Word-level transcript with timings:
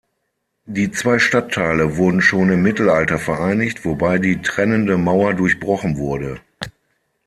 Die 0.65 0.89
zwei 0.89 1.19
Stadtteile 1.19 1.95
wurden 1.95 2.21
schon 2.23 2.49
im 2.49 2.63
Mittelalter 2.63 3.19
vereinigt, 3.19 3.85
wobei 3.85 4.17
die 4.17 4.41
trennende 4.41 4.97
Mauer 4.97 5.35
durchbrochen 5.35 5.95
wurde. 5.95 6.41